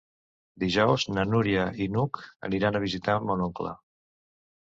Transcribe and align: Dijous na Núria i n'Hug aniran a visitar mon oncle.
Dijous 0.61 1.03
na 1.17 1.25
Núria 1.31 1.65
i 1.85 1.89
n'Hug 1.97 2.21
aniran 2.49 2.79
a 2.79 2.83
visitar 2.87 3.19
mon 3.29 3.45
oncle. 3.51 3.77